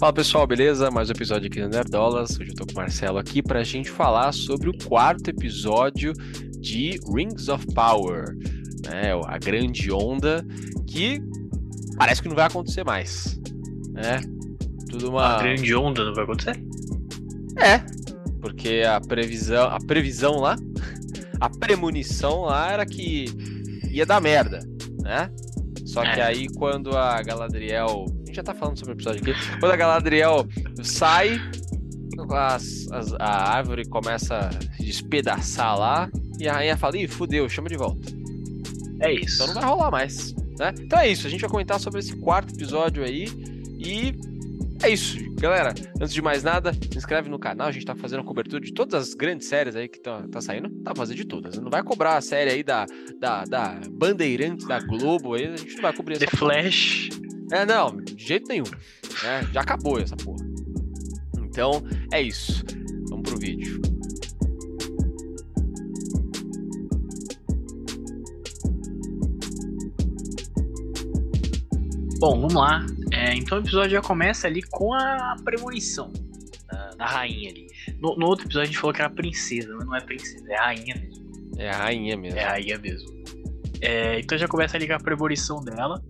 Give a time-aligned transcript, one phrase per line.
[0.00, 0.90] Fala pessoal, beleza?
[0.90, 2.30] Mais um episódio aqui no Nerdolas.
[2.40, 6.14] Hoje eu tô com o Marcelo aqui pra gente falar sobre o quarto episódio
[6.58, 8.34] de Rings of Power,
[8.82, 9.12] né?
[9.26, 10.42] A grande onda
[10.86, 11.20] que
[11.98, 13.38] parece que não vai acontecer mais,
[13.90, 14.22] né?
[14.88, 16.64] Tudo uma a grande onda não vai acontecer?
[17.58, 17.82] É,
[18.40, 20.56] porque a previsão, a previsão lá,
[21.38, 23.26] a premonição lá era que
[23.90, 24.60] ia dar merda,
[25.02, 25.30] né?
[25.84, 26.22] Só que é.
[26.22, 29.34] aí quando a Galadriel gente já tá falando sobre o episódio aqui.
[29.58, 30.46] Quando a Galadriel
[30.82, 31.40] sai,
[32.30, 37.68] as, as, a árvore começa a despedaçar lá, e a rainha fala, ih, fudeu, chama
[37.68, 38.08] de volta.
[39.00, 39.42] É isso.
[39.42, 40.34] Então não vai rolar mais.
[40.58, 40.74] Né?
[40.80, 43.26] Então é isso, a gente vai comentar sobre esse quarto episódio aí.
[43.78, 44.14] E
[44.82, 45.74] é isso, galera.
[46.00, 47.66] Antes de mais nada, se inscreve no canal.
[47.66, 50.70] A gente tá fazendo cobertura de todas as grandes séries aí que tá, tá saindo.
[50.82, 51.58] Tá fazendo de todas.
[51.58, 52.86] Não vai cobrar a série aí da,
[53.18, 55.46] da, da Bandeirantes, da Globo aí.
[55.46, 57.08] A gente não vai cobrir The essa Flash.
[57.50, 58.64] É, não, de jeito nenhum.
[59.22, 59.48] Né?
[59.52, 60.44] Já acabou essa porra.
[61.38, 61.82] Então,
[62.12, 62.64] é isso.
[63.08, 63.80] Vamos pro vídeo.
[72.20, 72.86] Bom, vamos lá.
[73.12, 76.12] É, então o episódio já começa ali com a premonição
[76.70, 77.66] da, da rainha ali.
[77.98, 80.56] No, no, outro episódio a gente falou que era princesa, mas não é princesa, é
[80.56, 81.30] a rainha mesmo.
[81.58, 82.38] É a rainha mesmo.
[82.38, 83.24] É a rainha mesmo.
[83.80, 86.00] É, então já começa ali com a premonição dela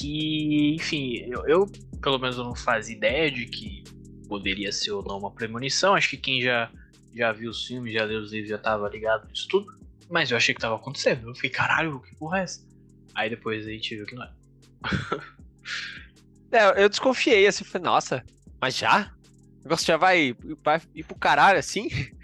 [0.00, 1.66] que, enfim, eu, eu,
[2.00, 3.84] pelo menos eu não fazia ideia de que
[4.26, 5.94] poderia ser ou não uma premonição.
[5.94, 6.70] Acho que quem já,
[7.14, 9.78] já viu os filmes, já leu os livros, já tava ligado nisso tudo.
[10.08, 11.28] Mas eu achei que tava acontecendo.
[11.28, 12.66] Eu fiquei, caralho, que porra é essa?
[13.14, 14.30] Aí depois a gente viu que não é.
[16.52, 18.24] é eu desconfiei assim, falei, nossa,
[18.58, 19.12] mas já?
[19.60, 21.88] O negócio já vai, vai ir pro caralho assim?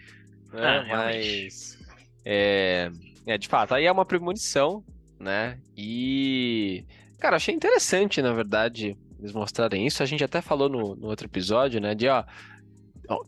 [0.53, 1.77] É, mas.
[2.25, 2.91] É,
[3.27, 4.83] é, de fato, aí é uma premonição,
[5.21, 5.59] né?
[5.77, 6.87] E
[7.27, 10.01] Cara, achei interessante, na verdade, eles mostrarem isso.
[10.01, 11.93] A gente até falou no, no outro episódio, né?
[11.93, 12.25] De ó,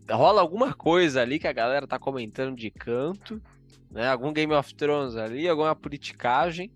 [0.09, 3.43] rola alguma coisa ali que a galera tá comentando de canto,
[3.91, 4.07] né?
[4.07, 6.71] Algum Game of Thrones ali, alguma politicagem.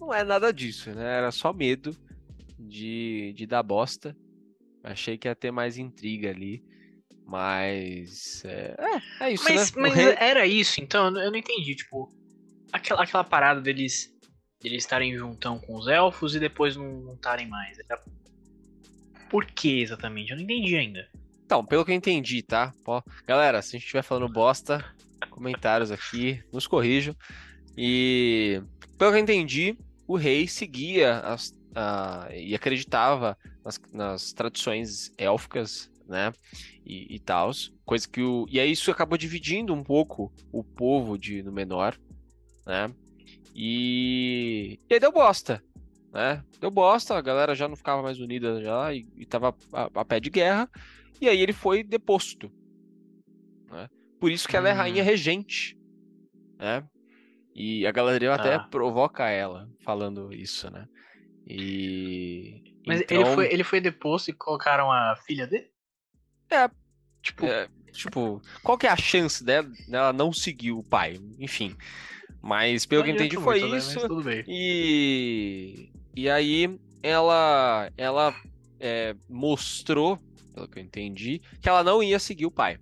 [0.00, 1.18] Não é nada disso, né?
[1.18, 1.96] Era só medo
[2.58, 4.16] de, de dar bosta.
[4.82, 6.64] Achei que ia ter mais intriga ali.
[7.24, 8.44] Mas.
[8.44, 8.74] É,
[9.20, 9.82] é, é isso, mas, né?
[9.82, 10.16] Mas rei...
[10.18, 11.16] era isso, então?
[11.16, 11.76] Eu não entendi.
[11.76, 12.12] Tipo,
[12.72, 14.11] aquela, aquela parada deles
[14.64, 17.78] eles estarem juntão com os elfos e depois não estarem mais.
[19.30, 20.30] Por que exatamente?
[20.30, 21.08] Eu não entendi ainda.
[21.44, 22.72] Então, pelo que eu entendi, tá?
[23.26, 24.84] Galera, se a gente estiver falando bosta,
[25.30, 27.14] comentários aqui, nos corrijam.
[27.76, 28.62] E
[28.98, 31.54] pelo que eu entendi, o rei seguia as,
[32.34, 36.32] e acreditava nas, nas tradições élficas, né?
[36.84, 37.50] E, e tal.
[37.84, 38.46] Coisa que o.
[38.50, 41.98] E aí isso acabou dividindo um pouco o povo de Númenor,
[42.66, 42.92] né?
[43.54, 45.62] E, e aí deu bosta,
[46.12, 46.42] né?
[46.60, 50.04] Deu bosta, a galera já não ficava mais unida já e, e tava a, a,
[50.04, 50.68] pé de guerra.
[51.20, 52.50] E aí ele foi deposto.
[53.70, 53.88] Né?
[54.18, 55.06] Por isso que ela é rainha hum.
[55.06, 55.78] regente,
[56.58, 56.84] né?
[57.54, 58.60] E a galera até ah.
[58.60, 60.88] provoca ela falando isso, né?
[61.46, 63.20] E mas então...
[63.20, 65.70] ele foi ele foi deposto e colocaram a filha dele?
[66.50, 66.70] É,
[67.20, 71.18] tipo, é, tipo, qual que é a chance dela, dela não seguir o pai?
[71.38, 71.76] Enfim,
[72.42, 74.22] mas pelo que eu entendi foi muito, isso.
[74.22, 74.44] Né?
[74.48, 78.34] E e aí ela ela
[78.80, 80.18] é, mostrou,
[80.54, 82.78] pelo que eu entendi, que ela não ia seguir o pai.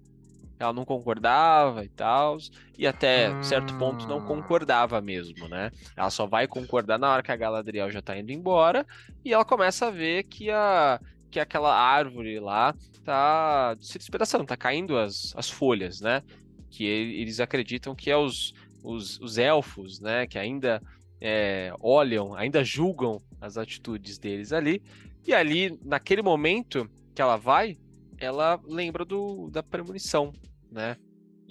[0.58, 2.36] Ela não concordava e tal,
[2.76, 3.42] e até hum...
[3.42, 5.70] certo ponto não concordava mesmo, né?
[5.96, 8.86] Ela só vai concordar na hora que a Galadriel já tá indo embora,
[9.24, 11.00] e ela começa a ver que a
[11.30, 16.22] que aquela árvore lá tá se despedaçando, tá caindo as, as folhas, né?
[16.70, 18.52] Que eles acreditam que é os,
[18.82, 20.82] os, os elfos, né, que ainda
[21.20, 24.82] é, olham, ainda julgam as atitudes deles ali.
[25.26, 27.76] E ali, naquele momento que ela vai,
[28.18, 30.32] ela lembra do, da premonição,
[30.70, 30.96] né?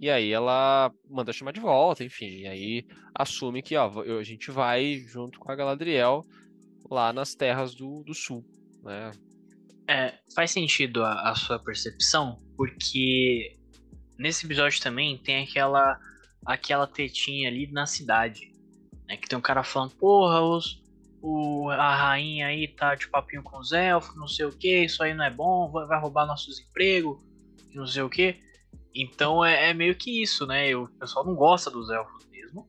[0.02, 2.30] E aí ela manda chamar de volta, enfim.
[2.30, 6.24] E aí assume que ó, a gente vai junto com a Galadriel
[6.90, 8.44] lá nas terras do, do sul,
[8.82, 9.12] né?
[9.88, 13.58] É, faz sentido a, a sua percepção, porque
[14.18, 16.00] nesse episódio também tem aquela
[16.46, 18.52] aquela tetinha ali na cidade.
[19.08, 19.18] Né?
[19.18, 20.82] Que tem um cara falando, porra, os,
[21.22, 25.04] o, a rainha aí tá de papinho com os elfos, não sei o que, isso
[25.04, 27.20] aí não é bom, vai, vai roubar nossos empregos,
[27.74, 28.40] não sei o que.
[28.94, 30.76] Então é, é, meio que isso, né?
[30.76, 32.68] O pessoal não gosta dos elfos mesmo.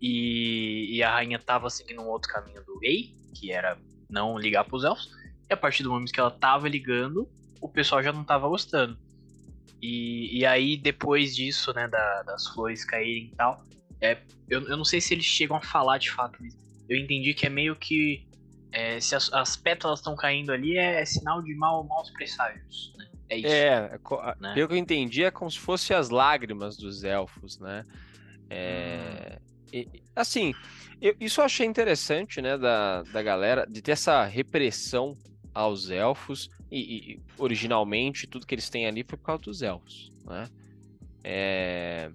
[0.00, 3.78] E, e, a rainha tava seguindo um outro caminho do rei, que era
[4.08, 5.10] não ligar pros elfos.
[5.48, 7.28] E a partir do momento que ela tava ligando,
[7.60, 8.98] o pessoal já não tava gostando.
[9.82, 13.64] E, e aí, depois disso, né, da, das flores caírem e tal,
[14.00, 14.18] é,
[14.48, 16.56] eu, eu não sei se eles chegam a falar de fato, mas
[16.88, 18.26] eu entendi que é meio que
[18.72, 22.92] é, se as, as pétalas estão caindo ali, é, é, sinal de mal, maus presságios,
[22.96, 23.06] né?
[23.28, 23.46] É isso.
[23.48, 23.98] É,
[24.40, 24.54] né?
[24.54, 27.86] pelo que eu entendi, é como se fossem as lágrimas dos elfos, né?
[28.48, 29.66] É, hum.
[29.72, 30.52] e, assim,
[31.00, 35.16] eu, isso eu achei interessante, né, da, da galera, de ter essa repressão
[35.52, 36.80] aos elfos, e,
[37.12, 40.48] e originalmente tudo que eles têm ali foi por causa dos elfos, né?
[41.22, 42.10] É,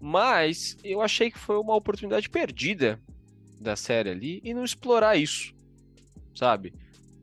[0.00, 3.00] mas eu achei que foi uma oportunidade perdida
[3.60, 5.54] da série ali e não explorar isso,
[6.34, 6.74] sabe?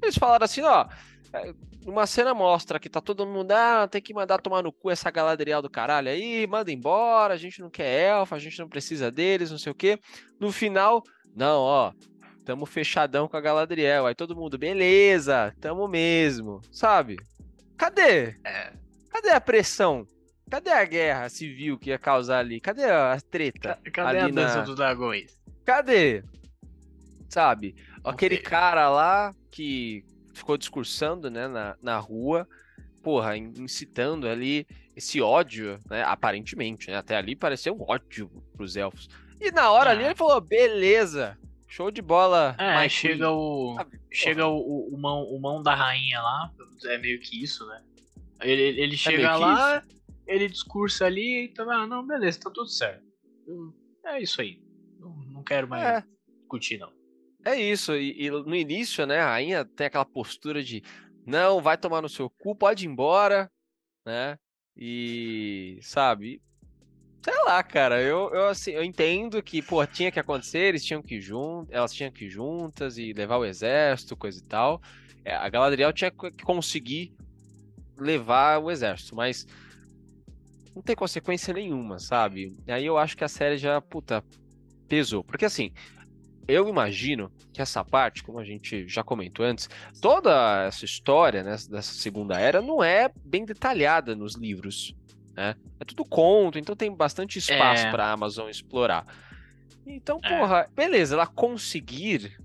[0.01, 0.87] Eles falaram assim, ó,
[1.31, 1.53] é,
[1.85, 5.11] uma cena mostra que tá todo mundo, ah, tem que mandar tomar no cu essa
[5.11, 9.11] galadriel do caralho aí, manda embora, a gente não quer elfa, a gente não precisa
[9.11, 9.99] deles, não sei o quê.
[10.39, 11.03] No final,
[11.35, 11.93] não, ó,
[12.43, 14.05] tamo fechadão com a Galadriel.
[14.05, 17.17] Aí todo mundo, beleza, tamo mesmo, sabe?
[17.77, 18.35] Cadê?
[18.43, 18.73] É.
[19.09, 20.05] Cadê a pressão?
[20.49, 22.59] Cadê a guerra civil que ia causar ali?
[22.59, 23.79] Cadê a treta?
[23.91, 24.63] Cadê a dança na...
[24.63, 25.37] dos dragões?
[25.65, 26.23] Cadê?
[27.29, 27.75] Sabe?
[28.03, 30.03] Aquele cara lá que
[30.33, 32.47] ficou discursando, né, na, na rua,
[33.01, 39.09] porra, incitando ali esse ódio, né, aparentemente, né, até ali pareceu um ódio pros elfos.
[39.39, 39.93] E na hora ah.
[39.93, 41.37] ali ele falou, beleza,
[41.73, 42.55] show de bola.
[42.59, 43.75] É, chega o
[44.11, 46.53] chega o, o, mão, o mão da rainha lá,
[46.85, 47.83] é meio que isso, né?
[48.41, 49.83] Ele, ele é chega é lá,
[50.27, 53.03] ele discursa ali, então, ah, não, beleza, tá tudo certo.
[54.05, 54.61] É isso aí.
[54.99, 56.05] Não, não quero mais é.
[56.41, 56.91] discutir, não.
[57.43, 60.83] É isso, e, e, no início, né, a rainha tem aquela postura de
[61.25, 63.51] não, vai tomar no seu cu, pode ir embora,
[64.05, 64.37] né?
[64.77, 66.41] E, sabe,
[67.23, 71.01] sei lá, cara, eu, eu, assim, eu entendo que, pô, tinha que acontecer, eles tinham
[71.01, 74.81] que ir juntos, elas tinham que ir juntas e levar o exército, coisa e tal.
[75.23, 77.15] É, a Galadriel tinha que conseguir
[77.97, 79.47] levar o exército, mas
[80.75, 82.57] não tem consequência nenhuma, sabe?
[82.67, 84.23] Aí eu acho que a série já, puta,
[84.89, 85.23] pesou.
[85.23, 85.71] Porque assim,
[86.45, 89.69] eu imagino que essa parte, como a gente já comentou antes,
[90.01, 94.93] toda essa história né, dessa segunda era não é bem detalhada nos livros.
[95.35, 95.55] Né?
[95.79, 97.91] É tudo conto, então tem bastante espaço é...
[97.91, 99.05] para a Amazon explorar.
[99.85, 100.37] Então, é.
[100.37, 102.37] porra, beleza, ela conseguir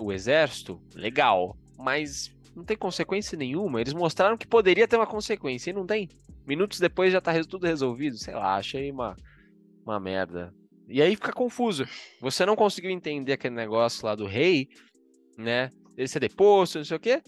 [0.00, 3.80] o exército, legal, mas não tem consequência nenhuma.
[3.80, 6.08] Eles mostraram que poderia ter uma consequência e não tem.
[6.46, 8.16] Minutos depois já tá tudo resolvido.
[8.16, 9.16] Sei lá, achei uma,
[9.84, 10.52] uma merda.
[10.88, 11.86] E aí fica confuso.
[12.20, 14.68] Você não conseguiu entender aquele negócio lá do rei,
[15.36, 15.70] né?
[15.96, 17.22] Ele ser deposto, não sei o quê.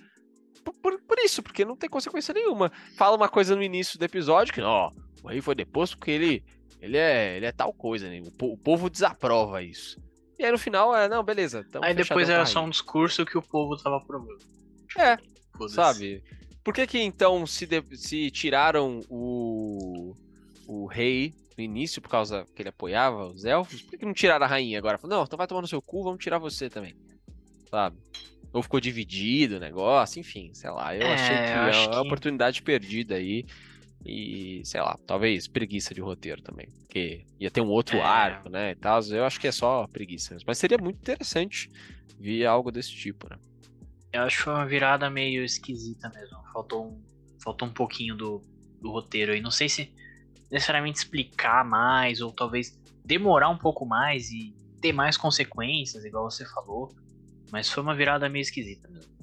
[0.62, 2.70] Por, por, isso, porque não tem consequência nenhuma.
[2.96, 4.90] Fala uma coisa no início do episódio que, ó,
[5.22, 6.44] o rei foi deposto porque ele,
[6.80, 8.20] ele, é, ele é tal coisa, né?
[8.40, 9.98] O, o povo desaprova isso.
[10.38, 11.64] E aí no final, é, não, beleza.
[11.82, 14.38] Aí depois era só um discurso que o povo tava aprovando.
[14.98, 15.16] É,
[15.68, 16.22] sabe?
[16.62, 20.14] Por que que então se, de, se tiraram o,
[20.66, 23.82] o rei no início por causa que ele apoiava os elfos?
[23.82, 24.98] Por que não tiraram a rainha agora?
[24.98, 26.96] Falaram, não, então vai tomar no seu cu, vamos tirar você também.
[27.70, 27.98] Sabe?
[28.54, 30.94] Ou ficou dividido o negócio, enfim, sei lá.
[30.94, 32.06] Eu é, achei que é uma que...
[32.06, 33.44] oportunidade perdida aí.
[34.06, 36.68] E, sei lá, talvez preguiça de roteiro também.
[36.82, 38.00] Porque ia ter um outro é.
[38.00, 38.70] arco, né?
[38.70, 39.02] E tal.
[39.10, 40.36] Eu acho que é só preguiça.
[40.46, 41.68] Mas seria muito interessante
[42.20, 43.36] ver algo desse tipo, né?
[44.12, 46.38] Eu acho que foi uma virada meio esquisita mesmo.
[46.52, 47.02] Faltou um,
[47.42, 48.40] faltou um pouquinho do,
[48.80, 49.40] do roteiro aí.
[49.40, 49.92] Não sei se
[50.48, 56.44] necessariamente explicar mais, ou talvez demorar um pouco mais e ter mais consequências, igual você
[56.46, 56.94] falou.
[57.52, 59.14] Mas foi uma virada meio esquisita mesmo.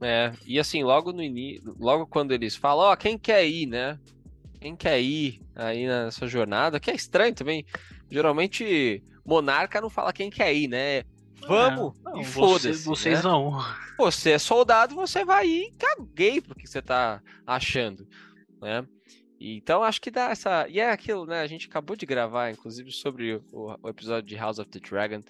[0.00, 3.66] É, e assim, logo no início, logo quando eles falam, ó, oh, quem quer ir,
[3.66, 3.98] né?
[4.60, 7.64] Quem quer ir aí nessa jornada, que é estranho também.
[8.10, 11.04] Geralmente, monarca não fala quem quer ir, né?
[11.46, 12.84] Vamos é, e foda-se.
[12.84, 13.22] Você, vocês né?
[13.22, 13.58] vão.
[13.98, 18.06] Você é soldado, você vai ir caguei pro que você tá achando,
[18.60, 18.86] né?
[19.40, 20.66] Então acho que dá essa.
[20.68, 21.40] E é aquilo, né?
[21.40, 25.20] A gente acabou de gravar, inclusive, sobre o, o episódio de House of the Dragon.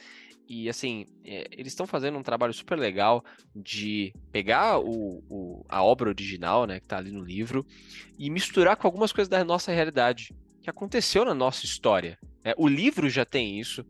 [0.48, 3.24] E assim, é, eles estão fazendo um trabalho super legal
[3.54, 7.64] de pegar o, o, a obra original, né, que tá ali no livro,
[8.18, 12.18] e misturar com algumas coisas da nossa realidade, que aconteceu na nossa história.
[12.44, 12.52] Né?
[12.56, 13.84] O livro já tem isso,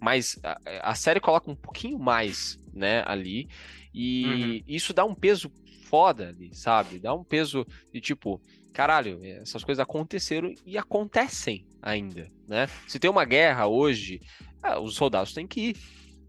[0.00, 3.48] mas a, a, série coloca um pouquinho mais, né, ali.
[3.92, 4.62] E uhum.
[4.66, 5.50] isso dá um peso
[5.84, 6.98] foda ali, sabe?
[6.98, 8.40] Dá um peso de tipo,
[8.72, 12.68] caralho, essas coisas aconteceram e acontecem ainda, né?
[12.86, 14.20] Se tem uma guerra hoje,
[14.62, 15.76] ah, os soldados têm que ir.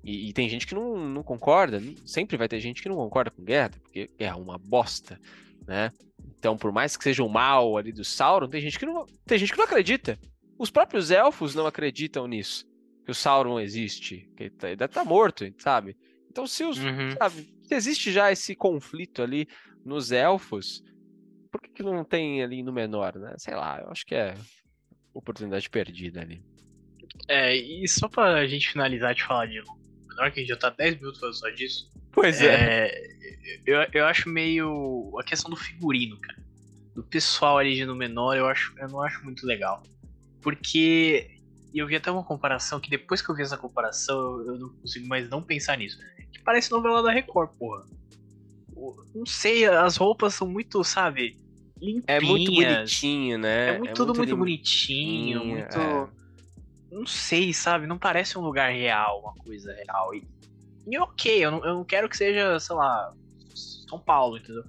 [0.03, 3.29] E, e, tem gente que não, não concorda, sempre vai ter gente que não concorda
[3.31, 5.19] com guerra, porque guerra é uma bosta,
[5.67, 5.91] né?
[6.37, 9.37] Então, por mais que seja o mal ali do Sauron, tem gente que não, tem
[9.37, 10.17] gente que não acredita.
[10.57, 12.65] Os próprios elfos não acreditam nisso
[13.09, 15.97] que o Sauron existe, que ele tá, deve estar tá morto, sabe?
[16.29, 17.11] Então, se, os, uhum.
[17.17, 19.47] sabe, se existe já esse conflito ali
[19.83, 20.83] nos elfos,
[21.51, 23.33] por que, que não tem ali no menor, né?
[23.37, 24.35] Sei lá, eu acho que é
[25.11, 26.39] oportunidade perdida ali.
[27.27, 29.61] É, e só pra gente finalizar de falar de
[30.07, 31.89] menor, que a gente já tá 10 minutos falando só disso.
[32.11, 32.87] Pois é.
[32.87, 33.61] é.
[33.65, 35.15] eu, eu acho meio.
[35.19, 36.39] A questão do figurino, cara.
[36.95, 39.83] Do pessoal ali de menor, eu, acho, eu não acho muito legal.
[40.41, 41.37] Porque.
[41.73, 44.69] eu vi até uma comparação que depois que eu vi essa comparação, eu, eu não
[44.69, 45.99] consigo mais não pensar nisso.
[46.31, 47.85] Que parece novela da Record, porra.
[49.13, 51.37] Não sei, as roupas são muito, sabe?
[51.81, 52.03] Limpinhas.
[52.07, 53.75] É muito bonitinho, né?
[53.75, 55.77] É, muito, é tudo muito, muito bonitinho, muito.
[55.77, 56.18] É
[56.91, 57.87] não sei, sabe?
[57.87, 60.13] Não parece um lugar real, uma coisa real.
[60.13, 60.27] E,
[60.87, 63.13] e ok, eu não, eu não quero que seja, sei lá,
[63.55, 64.63] São Paulo, entendeu?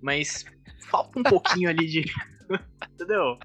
[0.00, 0.44] Mas
[0.88, 2.04] falta um pouquinho ali de.
[2.94, 3.38] entendeu?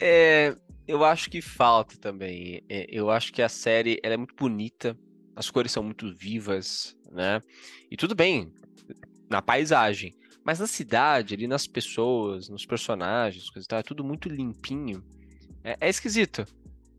[0.00, 0.56] É,
[0.86, 2.62] eu acho que falta também.
[2.68, 4.96] É, eu acho que a série ela é muito bonita,
[5.34, 7.42] as cores são muito vivas, né?
[7.90, 8.52] E tudo bem
[9.28, 14.28] na paisagem, mas na cidade, ali nas pessoas, nos personagens, coisa tal, é tudo muito
[14.28, 15.04] limpinho.
[15.62, 16.46] É, é esquisito.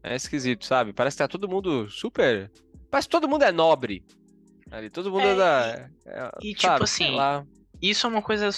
[0.04, 0.94] É esquisito, sabe?
[0.94, 2.50] Parece que tá todo mundo super.
[2.90, 4.04] Parece que todo mundo é nobre.
[4.72, 5.90] Ali, todo mundo é, é da.
[6.06, 7.18] É, e, tipo sabe, tipo assim,
[7.82, 8.50] isso é uma coisa,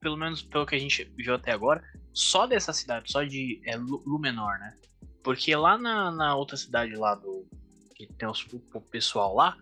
[0.00, 1.82] pelo menos pelo que a gente viu até agora,
[2.12, 4.74] só dessa cidade, só de é, Lumenor, né?
[5.22, 7.46] Porque lá na, na outra cidade lá do.
[7.94, 9.56] Que tem os, o pessoal lá,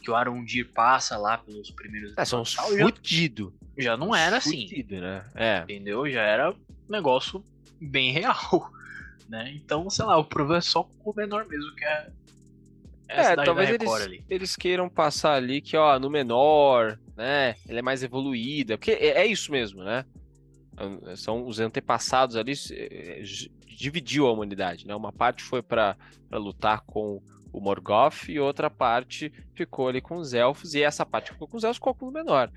[0.00, 2.14] que o Arondir passa lá pelos primeiros.
[2.16, 3.52] É, são fudido.
[3.76, 4.68] Já, já não era assim.
[4.68, 5.24] Fudido, né?
[5.34, 5.62] É.
[5.62, 6.08] Entendeu?
[6.08, 6.56] Já era um
[6.88, 7.44] negócio
[7.80, 8.70] bem real
[9.28, 9.52] né?
[9.54, 12.10] Então, sei lá, o problema é só com o menor mesmo, que é.
[13.10, 17.54] É, é talvez eles, eles queiram passar ali que, ó, no menor, né?
[17.66, 18.76] Ele é mais evoluído.
[18.76, 20.04] Porque é, é isso mesmo, né?
[21.16, 23.22] São os antepassados ali é,
[23.66, 24.94] dividiu a humanidade, né?
[24.94, 25.96] Uma parte foi para
[26.30, 31.32] lutar com o Morgoth e outra parte ficou ali com os elfos e essa parte
[31.32, 32.50] ficou com os elfos ficou com o menor.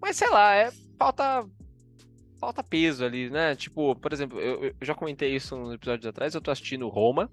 [0.00, 1.44] Mas sei lá, é falta
[2.42, 3.54] falta peso ali, né?
[3.54, 7.30] Tipo, por exemplo, eu, eu já comentei isso nos episódios atrás, eu tô assistindo Roma,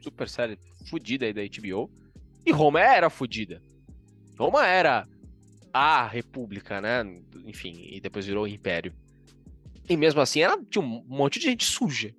[0.00, 0.58] super série
[0.88, 1.90] fodida aí da HBO,
[2.46, 3.62] e Roma era fodida.
[4.38, 5.06] Roma era
[5.70, 7.02] a república, né?
[7.44, 8.94] Enfim, e depois virou império.
[9.86, 12.14] E mesmo assim, era, tinha um monte de gente suja,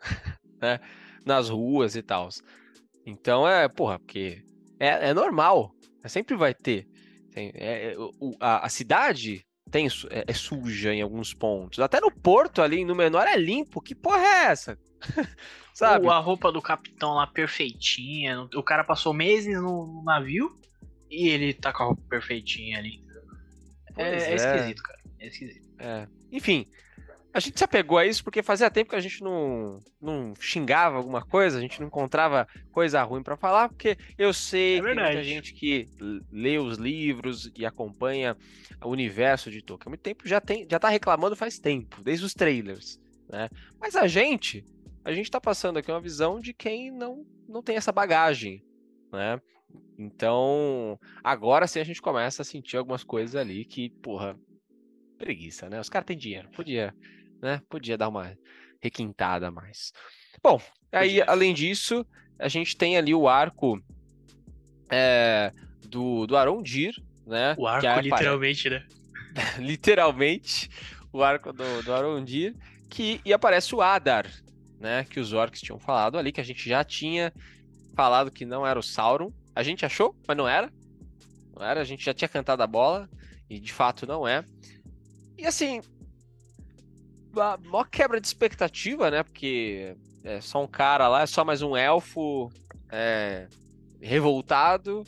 [0.60, 0.78] né?
[1.24, 2.28] Nas ruas e tal.
[3.06, 4.44] Então é, porra, porque
[4.78, 5.74] é, é normal,
[6.08, 6.86] sempre vai ter.
[7.30, 11.80] Tem, é, é o, a, a cidade tem, é, é, suja em alguns pontos.
[11.80, 13.80] Até no porto ali, no menor, é limpo.
[13.80, 14.78] Que porra é essa?
[15.74, 16.06] Sabe?
[16.06, 18.42] a roupa do capitão lá perfeitinha.
[18.54, 20.56] O cara passou meses no navio
[21.10, 23.02] e ele tá com a roupa perfeitinha ali.
[23.96, 25.00] É, é, é, esquisito, cara.
[25.18, 25.68] É esquisito.
[25.80, 26.08] É.
[26.30, 26.68] Enfim,
[27.34, 30.96] a gente se apegou a isso porque fazia tempo que a gente não, não xingava
[30.96, 34.86] alguma coisa, a gente não encontrava coisa ruim para falar, porque eu sei é que
[34.86, 35.88] tem muita gente que
[36.30, 38.36] lê os livros e acompanha
[38.80, 42.24] o universo de Tolkien há muito tempo, já, tem, já tá reclamando faz tempo, desde
[42.24, 43.50] os trailers, né?
[43.80, 44.64] Mas a gente,
[45.04, 48.62] a gente tá passando aqui uma visão de quem não, não tem essa bagagem,
[49.12, 49.40] né?
[49.98, 54.38] Então, agora sim a gente começa a sentir algumas coisas ali que, porra,
[55.18, 55.80] preguiça, né?
[55.80, 56.94] Os caras têm dinheiro, podia
[57.44, 57.60] né?
[57.68, 58.34] Podia dar uma
[58.80, 59.92] requintada a mais.
[60.42, 60.58] Bom,
[60.90, 62.04] aí além disso,
[62.38, 63.78] a gente tem ali o arco
[64.90, 65.52] é,
[65.86, 66.94] do, do Arondir,
[67.26, 67.54] né?
[67.58, 68.86] O arco, literalmente, né?
[69.60, 70.70] literalmente,
[71.12, 72.56] o arco do, do Arondir,
[72.88, 74.26] que e aparece o Adar,
[74.80, 75.04] né?
[75.04, 77.30] Que os orcs tinham falado ali, que a gente já tinha
[77.94, 79.30] falado que não era o Sauron.
[79.54, 80.72] A gente achou, mas não era.
[81.54, 83.06] Não era, a gente já tinha cantado a bola,
[83.50, 84.42] e de fato não é.
[85.36, 85.82] E assim,
[87.40, 89.22] a maior quebra de expectativa, né?
[89.22, 92.50] Porque é só um cara lá, é só mais um elfo
[92.90, 93.46] é,
[94.00, 95.04] revoltado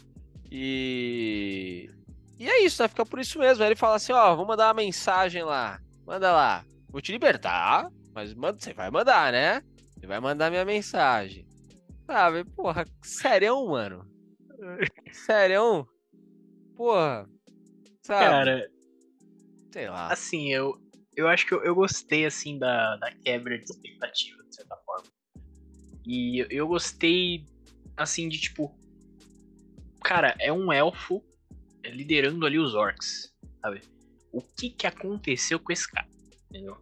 [0.51, 1.91] e.
[2.39, 2.89] E é isso, né?
[2.89, 3.63] Fica por isso mesmo.
[3.63, 5.81] Aí ele fala assim: ó, vou mandar uma mensagem lá.
[6.07, 6.65] Manda lá.
[6.89, 9.63] Vou te libertar, mas manda, você vai mandar, né?
[9.95, 11.47] Você vai mandar minha mensagem.
[12.07, 14.07] Sabe, porra, sério, mano.
[15.13, 15.89] Sério?
[16.77, 17.29] Porra.
[18.03, 18.25] Sabe?
[18.25, 18.71] Cara.
[19.73, 20.13] Sei lá.
[20.13, 20.79] Assim, eu,
[21.17, 25.09] eu acho que eu, eu gostei, assim, da, da quebra de expectativa, de certa forma.
[26.05, 27.47] E eu, eu gostei,
[27.97, 28.79] assim, de tipo.
[30.05, 31.25] Cara, é um elfo
[31.85, 33.81] liderando ali os orcs, sabe?
[34.31, 36.07] O que que aconteceu com esse cara?
[36.51, 36.77] Entendeu?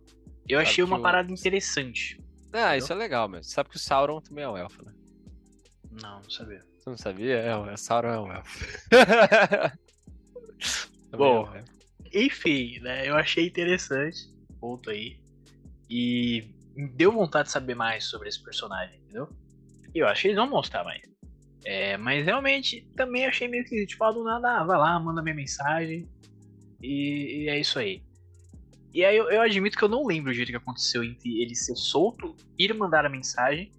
[0.48, 2.18] Eu Sabe achei uma parada interessante.
[2.52, 2.78] Ah, entendeu?
[2.78, 4.92] isso é legal, mas sabe que o Sauron também é um elfo, né?
[6.02, 6.60] Não, não sabia.
[6.60, 7.36] Você não sabia?
[7.36, 8.66] É, o Sauron é um elfo.
[11.16, 11.73] Bom, é um elfo
[12.14, 13.08] enfim, né?
[13.08, 14.32] Eu achei interessante.
[14.60, 15.18] Ponto aí.
[15.90, 16.54] E
[16.94, 19.28] deu vontade de saber mais sobre esse personagem, entendeu?
[19.94, 21.02] E eu acho que eles vão mostrar mais.
[21.64, 25.22] É, mas realmente também achei meio que, tipo, ah, do nada, ah, vai lá, manda
[25.22, 26.08] minha mensagem.
[26.82, 28.02] E, e é isso aí.
[28.92, 31.54] E aí eu, eu, admito que eu não lembro o jeito que aconteceu entre ele
[31.54, 33.72] ser solto, ir mandar a mensagem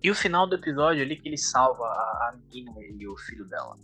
[0.00, 3.44] E o final do episódio ali que ele salva a, a menina e o filho
[3.46, 3.76] dela.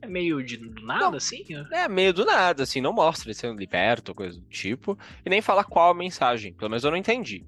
[0.00, 1.44] É meio de do nada, não, assim?
[1.72, 5.42] É, meio do nada, assim, não mostra ele sendo liberto, coisa do tipo, e nem
[5.42, 6.54] fala qual a mensagem.
[6.54, 7.44] Pelo menos eu não entendi.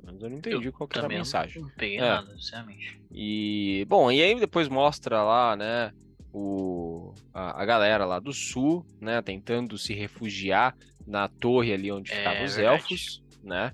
[0.00, 1.60] Pelo menos eu não entendi eu qual que era a mensagem.
[1.60, 2.00] Não peguei é.
[2.00, 3.00] nada, sinceramente.
[3.12, 5.92] E, bom, e aí depois mostra lá, né,
[6.32, 10.74] o, a, a, galera lá do sul, né, tentando se refugiar
[11.06, 12.82] na torre ali onde é, ficavam os verdade.
[12.82, 13.72] elfos, né,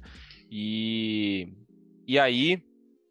[0.50, 1.48] e,
[2.06, 2.60] e aí,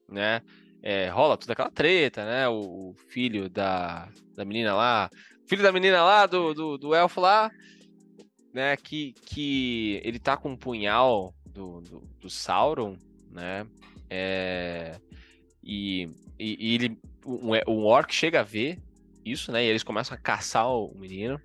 [0.10, 0.42] né,
[0.82, 5.10] é, rola toda aquela treta, né, o, o, filho da, da menina lá,
[5.48, 7.52] filho da menina lá, do, do, do elfo lá,
[8.54, 12.98] né, que, que ele tá com um punhal do, do, do Sauron,
[13.32, 13.66] né,
[14.10, 15.00] é,
[15.64, 16.10] e,
[16.40, 18.80] e, e ele, um, um orc chega a ver
[19.26, 19.64] isso, né?
[19.64, 21.40] E eles começam a caçar o menino.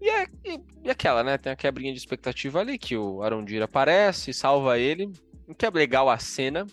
[0.00, 1.36] E, é, e, e aquela, né?
[1.36, 5.10] Tem a quebrinha de expectativa ali, que o Arondir aparece, salva ele.
[5.58, 6.66] Que é legal a cena.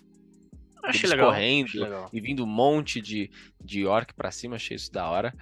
[0.90, 1.30] Achei legal.
[1.30, 2.10] correndo achei legal.
[2.12, 3.30] e vindo um monte de,
[3.64, 5.34] de orc pra cima, achei isso da hora.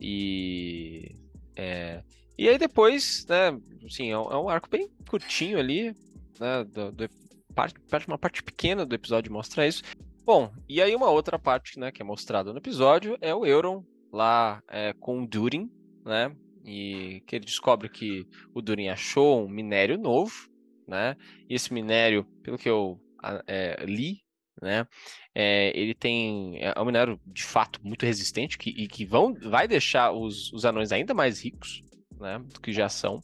[0.00, 1.14] E.
[1.54, 2.02] É,
[2.38, 3.58] e aí depois, né?
[3.86, 5.94] Assim, é um, é um arco bem curtinho ali,
[6.38, 6.64] né?
[6.64, 7.08] Do, do,
[7.54, 9.82] parte, uma parte pequena do episódio mostra isso.
[10.24, 13.84] Bom, e aí uma outra parte, né, que é mostrada no episódio é o Euron
[14.12, 15.70] lá é, com o Durin,
[16.04, 16.34] né?
[16.64, 20.50] E que ele descobre que o Durin achou um minério novo,
[20.86, 21.16] né?
[21.48, 23.00] E esse minério, pelo que eu
[23.46, 24.20] é, li,
[24.60, 24.86] né?
[25.34, 29.68] É, ele tem é um minério de fato muito resistente que, e que vão, vai
[29.68, 31.82] deixar os, os anões ainda mais ricos,
[32.18, 32.38] né?
[32.38, 33.22] Do que já são.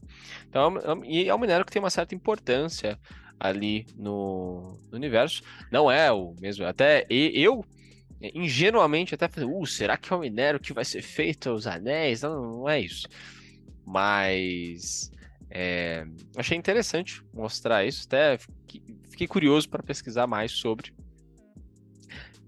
[0.48, 2.98] Então, é e é um minério que tem uma certa importância
[3.38, 5.42] ali no, no universo.
[5.70, 6.64] Não é o mesmo.
[6.64, 7.64] Até eu
[8.20, 12.22] ingenuamente até falei, uh, será que é o minério que vai ser feito aos anéis?
[12.22, 13.08] Não, não é isso.
[13.84, 15.10] Mas
[15.50, 18.38] é, achei interessante mostrar isso, até
[19.10, 20.94] fiquei curioso para pesquisar mais sobre.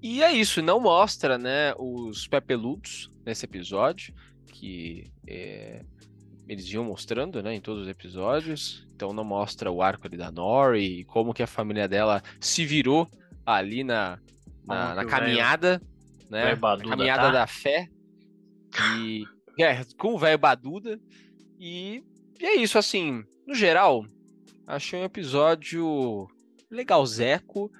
[0.04, 4.14] E é isso, não mostra né, os pepeludos nesse episódio,
[4.48, 5.82] que é,
[6.46, 8.86] eles iam mostrando né, em todos os episódios.
[8.94, 12.66] Então não mostra o arco ali da Nori e como que a família dela se
[12.66, 13.08] virou
[13.46, 14.18] ali na,
[14.66, 15.80] na, na caminhada,
[16.28, 16.54] né?
[16.54, 17.30] na caminhada tá?
[17.30, 17.88] da fé.
[18.98, 19.24] E
[19.58, 21.00] é, com o velho Baduda.
[21.58, 22.04] E,
[22.38, 24.04] e é isso, assim, no geral,
[24.66, 26.28] achei um episódio
[26.70, 27.72] legalzeco,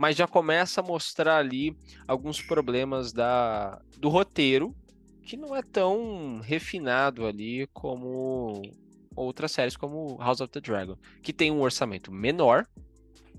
[0.00, 1.76] mas já começa a mostrar ali
[2.08, 4.74] alguns problemas da, do roteiro,
[5.22, 8.62] que não é tão refinado ali como
[9.14, 12.66] outras séries como House of the Dragon, que tem um orçamento menor,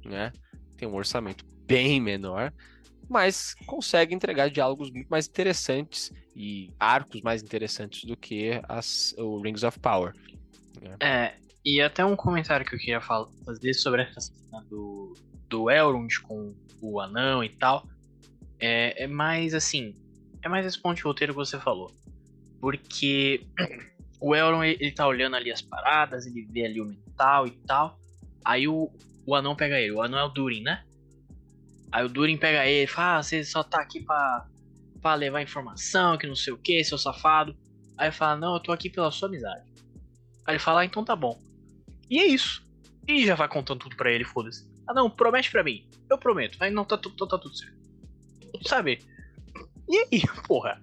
[0.06, 0.32] né?
[0.78, 2.54] Tem um orçamento bem menor,
[3.10, 9.42] mas consegue entregar diálogos muito mais interessantes e arcos mais interessantes do que as, o
[9.42, 10.14] Rings of Power.
[10.80, 10.96] Né?
[11.00, 11.34] É,
[11.66, 15.16] e até um comentário que eu queria fazer sobre essa cena do,
[15.52, 17.86] do Elrond com o anão e tal.
[18.58, 19.94] É, é mais assim,
[20.42, 21.92] é mais esse ponto de roteiro que você falou.
[22.60, 23.46] Porque
[24.20, 27.52] o Elrond, ele, ele tá olhando ali as paradas, ele vê ali o mental e
[27.52, 28.00] tal.
[28.46, 28.90] Aí o,
[29.26, 29.92] o anão pega ele.
[29.92, 30.84] O anão é o Durin, né?
[31.92, 34.48] Aí o Durin pega ele e fala: ah, você só tá aqui pra,
[35.02, 37.56] pra levar informação, que não sei o que, seu safado.
[37.98, 39.70] Aí ele fala: não, eu tô aqui pela sua amizade.
[40.46, 41.38] Aí ele fala: ah, então tá bom.
[42.10, 42.66] E é isso.
[43.08, 44.71] E já vai contando tudo pra ele, foda-se.
[44.88, 45.88] Ah, não, promete pra mim.
[46.10, 46.58] Eu prometo.
[46.60, 47.76] Aí não, tá, tá, tá tudo certo.
[48.68, 49.00] Sabe?
[49.88, 50.82] E aí, porra?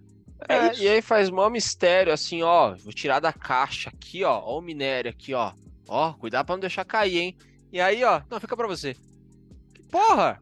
[0.49, 2.75] É, é e aí faz mó mistério, assim, ó.
[2.77, 4.39] Vou tirar da caixa aqui, ó.
[4.39, 5.53] Ó o minério aqui, ó.
[5.89, 7.37] Ó, cuidado pra não deixar cair, hein.
[7.73, 8.23] E aí, ó.
[8.31, 8.97] Não, fica pra você.
[9.91, 10.41] Porra!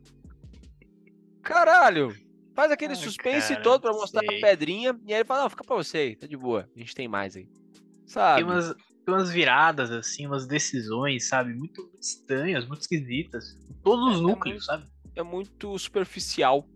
[1.42, 2.14] Caralho!
[2.54, 4.38] Faz aquele Ai, suspense cara, todo pra mostrar sei.
[4.38, 4.98] a pedrinha.
[5.06, 6.68] E aí ele fala, não, fica pra você, tá de boa.
[6.74, 7.48] A gente tem mais aí.
[8.06, 8.42] Sabe?
[8.42, 8.74] Tem umas,
[9.12, 11.54] umas viradas, assim, umas decisões, sabe?
[11.54, 13.56] Muito estranhas, muito esquisitas.
[13.82, 14.86] Todos os é, é núcleos, é muito, sabe?
[15.16, 16.66] É muito superficial.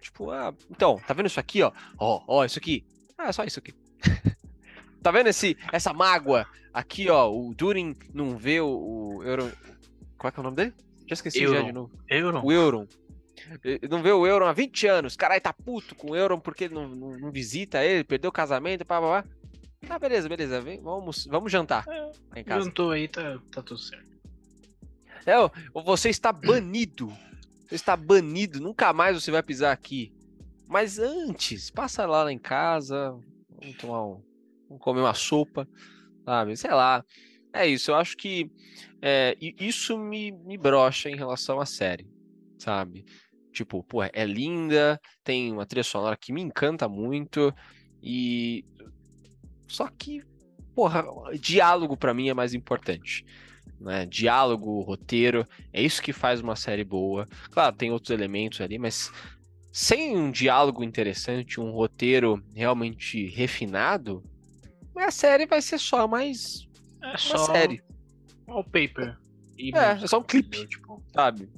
[0.00, 1.72] Tipo, ah, então, tá vendo isso aqui, ó?
[1.98, 2.84] Ó, ó, isso aqui.
[3.16, 3.72] Ah, é só isso aqui.
[5.02, 6.46] tá vendo esse, essa mágoa?
[6.72, 9.50] Aqui, ó, o Durin não vê o, o Euron.
[10.18, 10.74] Qual é que é o nome dele?
[11.06, 11.60] Já esqueci Euron.
[11.60, 11.90] já de novo.
[12.08, 12.42] Euron?
[12.44, 12.86] O Euron.
[13.88, 15.16] Não vê o Euron há 20 anos.
[15.16, 18.84] Caralho, tá puto com o Euron porque não, não, não visita ele, perdeu o casamento,
[18.84, 19.28] pá, pá, pá.
[19.84, 20.60] Tá, beleza, beleza.
[20.60, 21.84] Vem, vamos, vamos jantar.
[21.88, 22.64] É, em casa.
[22.64, 24.14] Jantou aí, tá, tá tudo certo.
[25.26, 25.34] É,
[25.82, 27.12] você está banido.
[27.66, 28.60] Você está banido.
[28.60, 30.12] Nunca mais você vai pisar aqui.
[30.68, 33.10] Mas antes, passa lá, lá em casa.
[33.48, 34.22] Vamos tomar um.
[34.68, 35.66] Vamos comer uma sopa.
[36.24, 36.56] Sabe?
[36.56, 37.04] Sei lá.
[37.52, 37.90] É isso.
[37.90, 38.50] Eu acho que
[39.00, 42.06] é, isso me, me brocha em relação à série.
[42.58, 43.04] Sabe?
[43.52, 47.54] Tipo, pô, é linda, tem uma trilha sonora que me encanta muito
[48.02, 48.64] e
[49.66, 50.22] só que,
[50.74, 51.04] porra,
[51.40, 53.24] diálogo para mim é mais importante.
[53.80, 54.06] né?
[54.06, 57.26] Diálogo, roteiro, é isso que faz uma série boa.
[57.50, 59.10] Claro, tem outros elementos ali, mas
[59.72, 64.22] sem um diálogo interessante, um roteiro realmente refinado,
[64.96, 66.68] a série vai ser só mais
[67.02, 67.82] é uma só série.
[68.46, 69.18] Wallpaper.
[69.58, 71.48] E é, é só um clipe, tipo, sabe?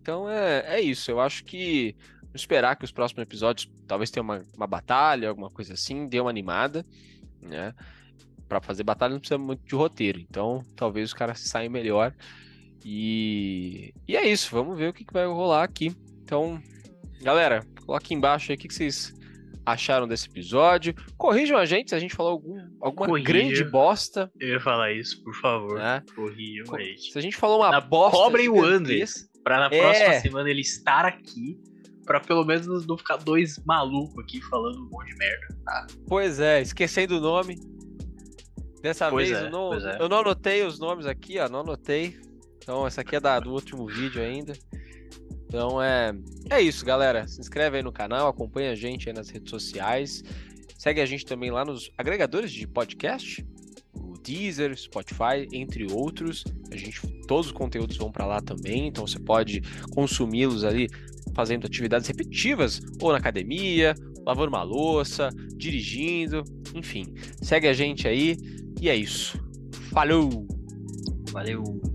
[0.00, 1.10] Então é, é isso.
[1.10, 1.96] Eu acho que
[2.34, 6.30] esperar que os próximos episódios talvez tenha uma, uma batalha, alguma coisa assim, dê uma
[6.30, 6.84] animada,
[7.40, 7.74] né?
[8.48, 12.14] Para fazer batalha não precisa muito de roteiro, então talvez os caras saiam melhor.
[12.84, 15.96] E, e é isso, vamos ver o que, que vai rolar aqui.
[16.22, 16.60] Então,
[17.24, 19.14] Galera, coloque embaixo aí o que, vocês
[19.64, 20.94] acharam desse episódio.
[21.16, 23.26] Corrijam a gente se a gente falou algum, alguma Corrija.
[23.26, 24.30] grande bosta.
[24.38, 25.80] Eu ia falar isso, por favor.
[25.80, 26.02] É.
[26.14, 27.12] Corrijam a gente.
[27.12, 28.18] Se a gente falou uma na, bosta.
[28.18, 29.80] Cobrem o Andres pra na é.
[29.80, 31.58] próxima semana ele estar aqui.
[32.04, 35.86] Pra pelo menos não ficar dois malucos aqui falando um monte de merda, tá?
[36.06, 37.58] Pois é, esquecendo o nome.
[38.82, 39.96] Dessa pois vez é, eu, não, é.
[40.00, 41.48] eu não anotei os nomes aqui, ó.
[41.48, 42.18] Não anotei.
[42.58, 44.52] Então, essa aqui é da, do último vídeo ainda.
[45.54, 46.12] Então é,
[46.50, 47.28] é isso, galera.
[47.28, 50.24] Se inscreve aí no canal, acompanha a gente aí nas redes sociais.
[50.76, 53.46] Segue a gente também lá nos agregadores de podcast,
[53.94, 56.42] o Deezer, Spotify, entre outros.
[56.72, 59.62] A gente, todos os conteúdos vão para lá também, então você pode
[59.92, 60.88] consumi-los ali
[61.34, 63.94] fazendo atividades repetitivas, ou na academia,
[64.26, 66.42] lavando uma louça, dirigindo,
[66.74, 67.14] enfim.
[67.42, 68.36] Segue a gente aí
[68.80, 69.38] e é isso.
[69.92, 70.46] Falou!
[71.30, 71.93] Valeu!